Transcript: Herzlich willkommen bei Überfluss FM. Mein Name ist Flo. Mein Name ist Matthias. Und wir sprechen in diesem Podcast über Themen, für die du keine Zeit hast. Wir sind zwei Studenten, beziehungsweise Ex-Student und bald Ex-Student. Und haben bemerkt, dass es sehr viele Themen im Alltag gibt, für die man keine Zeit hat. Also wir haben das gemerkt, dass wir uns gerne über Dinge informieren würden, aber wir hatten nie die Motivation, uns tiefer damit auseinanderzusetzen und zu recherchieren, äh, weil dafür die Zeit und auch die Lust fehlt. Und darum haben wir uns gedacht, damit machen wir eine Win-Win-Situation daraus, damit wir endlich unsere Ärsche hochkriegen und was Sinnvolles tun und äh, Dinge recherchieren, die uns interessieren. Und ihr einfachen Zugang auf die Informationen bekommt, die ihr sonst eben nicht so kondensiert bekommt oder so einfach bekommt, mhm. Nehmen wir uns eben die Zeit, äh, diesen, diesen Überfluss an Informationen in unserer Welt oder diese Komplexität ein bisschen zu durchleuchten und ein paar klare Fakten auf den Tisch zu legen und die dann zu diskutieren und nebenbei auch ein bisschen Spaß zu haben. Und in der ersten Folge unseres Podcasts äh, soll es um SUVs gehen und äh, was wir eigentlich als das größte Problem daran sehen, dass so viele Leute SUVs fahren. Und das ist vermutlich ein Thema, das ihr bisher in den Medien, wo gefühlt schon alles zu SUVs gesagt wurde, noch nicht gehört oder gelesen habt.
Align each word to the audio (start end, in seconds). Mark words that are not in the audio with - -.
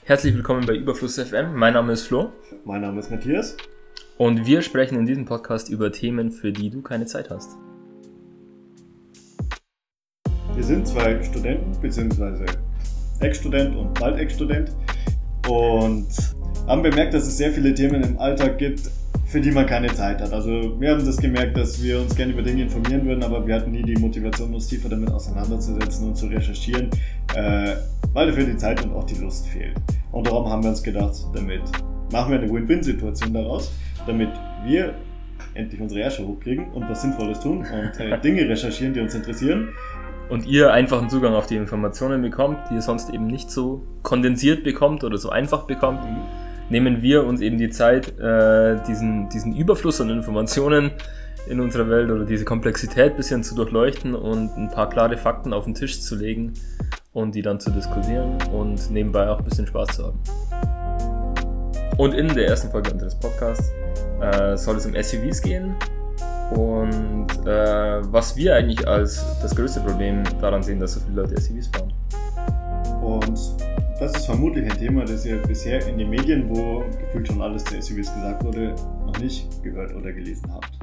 Herzlich 0.00 0.34
willkommen 0.34 0.66
bei 0.66 0.74
Überfluss 0.74 1.18
FM. 1.18 1.54
Mein 1.54 1.74
Name 1.74 1.92
ist 1.92 2.02
Flo. 2.06 2.32
Mein 2.64 2.80
Name 2.80 3.00
ist 3.00 3.10
Matthias. 3.10 3.56
Und 4.18 4.46
wir 4.46 4.62
sprechen 4.62 4.98
in 4.98 5.06
diesem 5.06 5.24
Podcast 5.24 5.68
über 5.68 5.92
Themen, 5.92 6.32
für 6.32 6.52
die 6.52 6.70
du 6.70 6.82
keine 6.82 7.06
Zeit 7.06 7.30
hast. 7.30 7.50
Wir 10.54 10.64
sind 10.64 10.86
zwei 10.86 11.22
Studenten, 11.22 11.80
beziehungsweise 11.80 12.46
Ex-Student 13.20 13.76
und 13.76 13.98
bald 13.98 14.18
Ex-Student. 14.18 14.70
Und 15.48 16.08
haben 16.66 16.82
bemerkt, 16.82 17.14
dass 17.14 17.26
es 17.26 17.36
sehr 17.36 17.52
viele 17.52 17.74
Themen 17.74 18.02
im 18.02 18.18
Alltag 18.18 18.58
gibt, 18.58 18.90
für 19.32 19.40
die 19.40 19.50
man 19.50 19.66
keine 19.66 19.88
Zeit 19.94 20.20
hat. 20.20 20.32
Also 20.32 20.78
wir 20.78 20.90
haben 20.90 21.04
das 21.04 21.16
gemerkt, 21.16 21.56
dass 21.56 21.82
wir 21.82 22.00
uns 22.00 22.14
gerne 22.14 22.34
über 22.34 22.42
Dinge 22.42 22.64
informieren 22.64 23.06
würden, 23.06 23.22
aber 23.22 23.46
wir 23.46 23.54
hatten 23.54 23.70
nie 23.70 23.82
die 23.82 23.96
Motivation, 23.96 24.52
uns 24.52 24.68
tiefer 24.68 24.90
damit 24.90 25.10
auseinanderzusetzen 25.10 26.08
und 26.08 26.16
zu 26.16 26.26
recherchieren, 26.26 26.90
äh, 27.34 27.74
weil 28.12 28.26
dafür 28.26 28.44
die 28.44 28.56
Zeit 28.56 28.82
und 28.84 28.94
auch 28.94 29.04
die 29.04 29.14
Lust 29.16 29.46
fehlt. 29.48 29.76
Und 30.10 30.26
darum 30.26 30.48
haben 30.48 30.62
wir 30.62 30.70
uns 30.70 30.82
gedacht, 30.82 31.14
damit 31.34 31.62
machen 32.12 32.32
wir 32.32 32.40
eine 32.40 32.52
Win-Win-Situation 32.52 33.32
daraus, 33.32 33.72
damit 34.06 34.28
wir 34.64 34.94
endlich 35.54 35.80
unsere 35.80 36.00
Ärsche 36.00 36.26
hochkriegen 36.26 36.70
und 36.72 36.88
was 36.88 37.02
Sinnvolles 37.02 37.40
tun 37.40 37.58
und 37.58 38.00
äh, 38.00 38.18
Dinge 38.22 38.48
recherchieren, 38.48 38.94
die 38.94 39.00
uns 39.00 39.14
interessieren. 39.14 39.70
Und 40.28 40.46
ihr 40.46 40.72
einfachen 40.72 41.10
Zugang 41.10 41.34
auf 41.34 41.46
die 41.46 41.56
Informationen 41.56 42.22
bekommt, 42.22 42.58
die 42.70 42.74
ihr 42.74 42.82
sonst 42.82 43.10
eben 43.10 43.26
nicht 43.26 43.50
so 43.50 43.82
kondensiert 44.02 44.64
bekommt 44.64 45.04
oder 45.04 45.18
so 45.18 45.30
einfach 45.30 45.64
bekommt, 45.64 46.04
mhm. 46.04 46.20
Nehmen 46.72 47.02
wir 47.02 47.24
uns 47.24 47.40
eben 47.42 47.58
die 47.58 47.68
Zeit, 47.70 48.18
äh, 48.18 48.82
diesen, 48.88 49.28
diesen 49.28 49.54
Überfluss 49.54 50.00
an 50.00 50.08
Informationen 50.08 50.90
in 51.46 51.60
unserer 51.60 51.88
Welt 51.88 52.10
oder 52.10 52.24
diese 52.24 52.44
Komplexität 52.44 53.12
ein 53.12 53.16
bisschen 53.16 53.44
zu 53.44 53.54
durchleuchten 53.54 54.14
und 54.14 54.56
ein 54.56 54.70
paar 54.70 54.88
klare 54.88 55.16
Fakten 55.18 55.52
auf 55.52 55.64
den 55.64 55.74
Tisch 55.74 56.00
zu 56.00 56.16
legen 56.16 56.54
und 57.12 57.34
die 57.34 57.42
dann 57.42 57.60
zu 57.60 57.70
diskutieren 57.70 58.38
und 58.52 58.90
nebenbei 58.90 59.28
auch 59.28 59.38
ein 59.38 59.44
bisschen 59.44 59.66
Spaß 59.66 59.96
zu 59.96 60.06
haben. 60.06 60.20
Und 61.98 62.14
in 62.14 62.28
der 62.28 62.48
ersten 62.48 62.70
Folge 62.70 62.90
unseres 62.90 63.14
Podcasts 63.20 63.70
äh, 64.20 64.56
soll 64.56 64.76
es 64.76 64.86
um 64.86 64.94
SUVs 64.94 65.42
gehen 65.42 65.76
und 66.52 67.28
äh, 67.46 68.00
was 68.12 68.34
wir 68.34 68.56
eigentlich 68.56 68.88
als 68.88 69.22
das 69.42 69.54
größte 69.54 69.80
Problem 69.80 70.22
daran 70.40 70.62
sehen, 70.62 70.80
dass 70.80 70.94
so 70.94 71.00
viele 71.00 71.22
Leute 71.22 71.38
SUVs 71.38 71.68
fahren. 71.68 71.92
Und 73.02 73.38
das 74.02 74.16
ist 74.16 74.26
vermutlich 74.26 74.64
ein 74.64 74.76
Thema, 74.76 75.04
das 75.04 75.24
ihr 75.24 75.36
bisher 75.36 75.86
in 75.86 75.96
den 75.96 76.10
Medien, 76.10 76.48
wo 76.48 76.84
gefühlt 76.98 77.28
schon 77.28 77.40
alles 77.40 77.62
zu 77.64 77.80
SUVs 77.80 78.12
gesagt 78.12 78.42
wurde, 78.42 78.74
noch 79.06 79.16
nicht 79.20 79.62
gehört 79.62 79.94
oder 79.94 80.12
gelesen 80.12 80.52
habt. 80.52 80.76